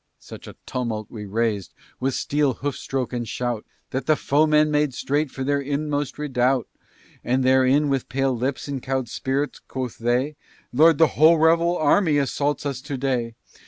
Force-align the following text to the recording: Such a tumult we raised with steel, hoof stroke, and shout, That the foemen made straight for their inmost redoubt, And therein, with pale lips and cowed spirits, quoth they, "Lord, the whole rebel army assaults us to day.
Such 0.17 0.47
a 0.47 0.55
tumult 0.65 1.11
we 1.11 1.27
raised 1.27 1.75
with 1.99 2.15
steel, 2.15 2.55
hoof 2.55 2.75
stroke, 2.75 3.13
and 3.13 3.27
shout, 3.29 3.67
That 3.91 4.07
the 4.07 4.15
foemen 4.15 4.71
made 4.71 4.95
straight 4.95 5.29
for 5.29 5.43
their 5.43 5.61
inmost 5.61 6.17
redoubt, 6.17 6.67
And 7.23 7.43
therein, 7.43 7.87
with 7.87 8.09
pale 8.09 8.35
lips 8.35 8.67
and 8.67 8.81
cowed 8.81 9.07
spirits, 9.09 9.59
quoth 9.67 9.99
they, 9.99 10.37
"Lord, 10.73 10.97
the 10.97 11.05
whole 11.21 11.37
rebel 11.37 11.77
army 11.77 12.17
assaults 12.17 12.65
us 12.65 12.81
to 12.81 12.97
day. 12.97 13.35